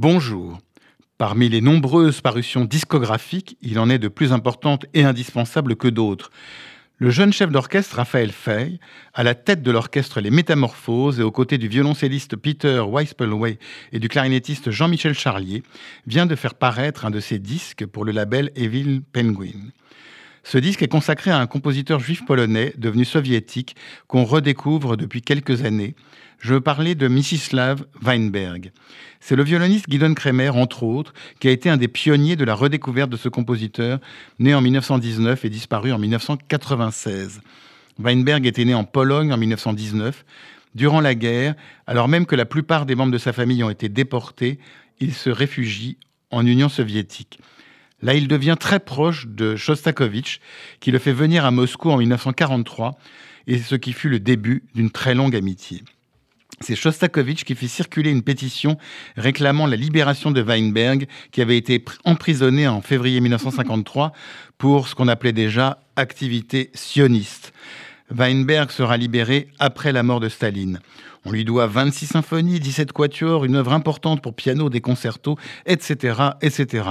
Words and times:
Bonjour. 0.00 0.60
Parmi 1.16 1.48
les 1.48 1.60
nombreuses 1.60 2.20
parutions 2.20 2.64
discographiques, 2.64 3.56
il 3.62 3.80
en 3.80 3.90
est 3.90 3.98
de 3.98 4.06
plus 4.06 4.32
importantes 4.32 4.86
et 4.94 5.02
indispensables 5.02 5.74
que 5.74 5.88
d'autres. 5.88 6.30
Le 6.98 7.10
jeune 7.10 7.32
chef 7.32 7.50
d'orchestre 7.50 7.96
Raphaël 7.96 8.30
Fay, 8.30 8.78
à 9.12 9.24
la 9.24 9.34
tête 9.34 9.60
de 9.60 9.72
l'orchestre 9.72 10.20
Les 10.20 10.30
Métamorphoses 10.30 11.18
et 11.18 11.24
aux 11.24 11.32
côtés 11.32 11.58
du 11.58 11.66
violoncelliste 11.66 12.36
Peter 12.36 12.80
Weispelway 12.88 13.58
et 13.90 13.98
du 13.98 14.08
clarinettiste 14.08 14.70
Jean-Michel 14.70 15.14
Charlier, 15.14 15.64
vient 16.06 16.26
de 16.26 16.36
faire 16.36 16.54
paraître 16.54 17.04
un 17.04 17.10
de 17.10 17.18
ses 17.18 17.40
disques 17.40 17.84
pour 17.84 18.04
le 18.04 18.12
label 18.12 18.52
Evil 18.54 19.00
Penguin. 19.12 19.72
Ce 20.44 20.58
disque 20.58 20.82
est 20.82 20.88
consacré 20.88 21.30
à 21.30 21.38
un 21.38 21.46
compositeur 21.46 22.00
juif 22.00 22.24
polonais 22.24 22.72
devenu 22.78 23.04
soviétique 23.04 23.76
qu'on 24.06 24.24
redécouvre 24.24 24.96
depuis 24.96 25.22
quelques 25.22 25.64
années. 25.64 25.94
Je 26.38 26.54
veux 26.54 26.60
parler 26.60 26.94
de 26.94 27.08
Misislav 27.08 27.84
Weinberg. 28.02 28.70
C'est 29.20 29.34
le 29.34 29.42
violoniste 29.42 29.86
Gidon 29.88 30.14
Kremer, 30.14 30.50
entre 30.50 30.84
autres, 30.84 31.12
qui 31.40 31.48
a 31.48 31.50
été 31.50 31.68
un 31.68 31.76
des 31.76 31.88
pionniers 31.88 32.36
de 32.36 32.44
la 32.44 32.54
redécouverte 32.54 33.10
de 33.10 33.16
ce 33.16 33.28
compositeur, 33.28 33.98
né 34.38 34.54
en 34.54 34.60
1919 34.60 35.44
et 35.44 35.50
disparu 35.50 35.92
en 35.92 35.98
1996. 35.98 37.40
Weinberg 37.98 38.46
était 38.46 38.64
né 38.64 38.74
en 38.74 38.84
Pologne 38.84 39.32
en 39.32 39.36
1919. 39.36 40.24
Durant 40.74 41.00
la 41.00 41.16
guerre, 41.16 41.54
alors 41.86 42.06
même 42.06 42.26
que 42.26 42.36
la 42.36 42.44
plupart 42.44 42.86
des 42.86 42.94
membres 42.94 43.12
de 43.12 43.18
sa 43.18 43.32
famille 43.32 43.64
ont 43.64 43.70
été 43.70 43.88
déportés, 43.88 44.60
il 45.00 45.14
se 45.14 45.30
réfugie 45.30 45.96
en 46.30 46.46
Union 46.46 46.68
soviétique. 46.68 47.40
Là, 48.00 48.14
il 48.14 48.28
devient 48.28 48.56
très 48.58 48.80
proche 48.80 49.26
de 49.26 49.56
Shostakovich, 49.56 50.40
qui 50.80 50.90
le 50.90 50.98
fait 50.98 51.12
venir 51.12 51.44
à 51.44 51.50
Moscou 51.50 51.90
en 51.90 51.96
1943, 51.96 52.98
et 53.46 53.58
ce 53.58 53.74
qui 53.74 53.92
fut 53.92 54.08
le 54.08 54.20
début 54.20 54.62
d'une 54.74 54.90
très 54.90 55.14
longue 55.14 55.34
amitié. 55.34 55.82
C'est 56.60 56.76
Shostakovich 56.76 57.44
qui 57.44 57.54
fait 57.54 57.68
circuler 57.68 58.10
une 58.10 58.22
pétition 58.22 58.78
réclamant 59.16 59.66
la 59.66 59.76
libération 59.76 60.30
de 60.30 60.42
Weinberg, 60.42 61.06
qui 61.30 61.40
avait 61.40 61.56
été 61.56 61.84
emprisonné 62.04 62.66
en 62.66 62.82
février 62.82 63.20
1953 63.20 64.12
pour 64.58 64.88
ce 64.88 64.94
qu'on 64.94 65.08
appelait 65.08 65.32
déjà 65.32 65.78
activité 65.96 66.70
sioniste. 66.74 67.52
Weinberg 68.10 68.70
sera 68.70 68.96
libéré 68.96 69.48
après 69.58 69.92
la 69.92 70.02
mort 70.02 70.20
de 70.20 70.28
Staline. 70.28 70.80
On 71.24 71.30
lui 71.30 71.44
doit 71.44 71.66
26 71.66 72.06
symphonies, 72.06 72.58
17 72.58 72.92
quatuors, 72.92 73.44
une 73.44 73.56
œuvre 73.56 73.72
importante 73.72 74.22
pour 74.22 74.34
piano, 74.34 74.70
des 74.70 74.80
concertos, 74.80 75.36
etc., 75.66 76.30
etc. 76.40 76.84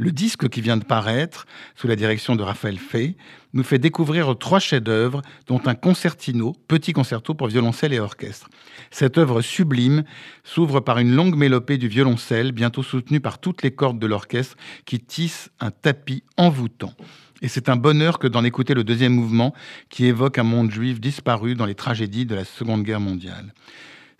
Le 0.00 0.12
disque 0.12 0.48
qui 0.48 0.62
vient 0.62 0.78
de 0.78 0.84
paraître, 0.84 1.44
sous 1.76 1.86
la 1.86 1.94
direction 1.94 2.34
de 2.34 2.42
Raphaël 2.42 2.78
Fay, 2.78 3.16
nous 3.52 3.62
fait 3.62 3.78
découvrir 3.78 4.34
trois 4.38 4.58
chefs-d'œuvre, 4.58 5.20
dont 5.46 5.60
un 5.66 5.74
concertino, 5.74 6.56
petit 6.68 6.94
concerto 6.94 7.34
pour 7.34 7.48
violoncelle 7.48 7.92
et 7.92 8.00
orchestre. 8.00 8.48
Cette 8.90 9.18
œuvre 9.18 9.42
sublime 9.42 10.04
s'ouvre 10.42 10.80
par 10.80 11.00
une 11.00 11.14
longue 11.14 11.36
mélopée 11.36 11.76
du 11.76 11.86
violoncelle, 11.86 12.52
bientôt 12.52 12.82
soutenue 12.82 13.20
par 13.20 13.40
toutes 13.40 13.62
les 13.62 13.72
cordes 13.72 13.98
de 13.98 14.06
l'orchestre, 14.06 14.56
qui 14.86 15.00
tissent 15.00 15.50
un 15.60 15.70
tapis 15.70 16.22
envoûtant. 16.38 16.94
Et 17.42 17.48
c'est 17.48 17.68
un 17.68 17.76
bonheur 17.76 18.18
que 18.18 18.26
d'en 18.26 18.42
écouter 18.42 18.72
le 18.72 18.84
deuxième 18.84 19.12
mouvement, 19.12 19.52
qui 19.90 20.06
évoque 20.06 20.38
un 20.38 20.44
monde 20.44 20.70
juif 20.70 20.98
disparu 20.98 21.56
dans 21.56 21.66
les 21.66 21.74
tragédies 21.74 22.24
de 22.24 22.36
la 22.36 22.46
Seconde 22.46 22.84
Guerre 22.84 23.00
mondiale. 23.00 23.52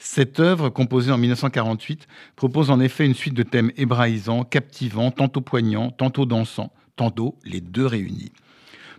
Cette 0.03 0.41
œuvre, 0.41 0.71
composée 0.71 1.13
en 1.13 1.19
1948, 1.19 2.09
propose 2.35 2.71
en 2.71 2.81
effet 2.81 3.05
une 3.05 3.15
suite 3.15 3.35
de 3.35 3.43
thèmes 3.43 3.71
hébraïsants, 3.77 4.45
captivants, 4.45 5.11
tantôt 5.11 5.43
poignants, 5.43 5.91
tantôt 5.91 6.25
dansants, 6.25 6.73
tantôt 6.97 7.37
les 7.45 7.61
deux 7.61 7.85
réunis. 7.85 8.33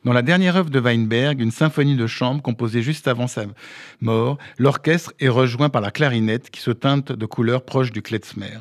Dans 0.04 0.14
la 0.14 0.24
dernière 0.24 0.56
œuvre 0.56 0.72
de 0.72 0.80
Weinberg, 0.80 1.40
une 1.42 1.52
symphonie 1.52 1.96
de 1.96 2.08
chambre 2.08 2.42
composée 2.42 2.82
juste 2.82 3.08
avant 3.08 3.28
sa 3.28 3.44
mort, 4.00 4.40
l'orchestre 4.58 5.14
est 5.20 5.30
rejoint 5.30 5.70
par 5.70 5.80
la 5.80 5.92
clarinette 5.92 6.50
qui 6.50 6.60
se 6.60 6.72
teinte 6.72 7.12
de 7.12 7.26
couleurs 7.28 7.64
proches 7.64 7.92
du 7.92 8.02
klezmer. 8.02 8.58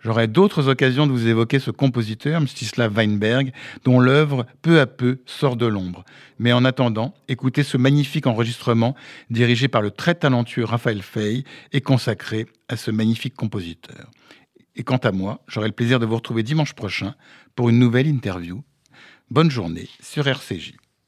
J'aurai 0.00 0.28
d'autres 0.28 0.68
occasions 0.68 1.06
de 1.06 1.12
vous 1.12 1.28
évoquer 1.28 1.60
ce 1.60 1.70
compositeur, 1.70 2.42
Mstislav 2.42 2.92
Weinberg, 2.92 3.52
dont 3.84 4.00
l'œuvre 4.00 4.44
peu 4.60 4.78
à 4.78 4.86
peu 4.86 5.20
sort 5.24 5.56
de 5.56 5.64
l'ombre. 5.64 6.04
Mais 6.38 6.52
en 6.52 6.66
attendant, 6.66 7.14
écoutez 7.28 7.62
ce 7.62 7.78
magnifique 7.78 8.26
enregistrement 8.26 8.94
dirigé 9.30 9.68
par 9.68 9.80
le 9.80 9.90
très 9.90 10.14
talentueux 10.14 10.64
Raphaël 10.64 11.00
Fay 11.00 11.44
et 11.72 11.80
consacré 11.80 12.44
à 12.68 12.76
ce 12.76 12.90
magnifique 12.90 13.34
compositeur. 13.34 14.10
Et 14.76 14.84
quant 14.84 14.98
à 14.98 15.10
moi, 15.10 15.40
j'aurai 15.48 15.68
le 15.68 15.74
plaisir 15.74 15.98
de 16.00 16.04
vous 16.04 16.16
retrouver 16.16 16.42
dimanche 16.42 16.74
prochain 16.74 17.14
pour 17.54 17.70
une 17.70 17.78
nouvelle 17.78 18.06
interview. 18.06 18.62
Bonne 19.28 19.50
journée 19.50 19.88
sur 20.00 20.28
RCJ. 20.28 20.74